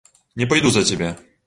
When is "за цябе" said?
0.77-1.13